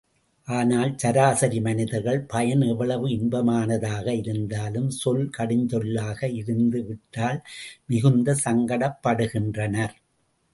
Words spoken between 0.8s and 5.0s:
சராசரி மனிதர்கள் பயன் எவ்வளவு இன்பமானதாக இருந்தாலும்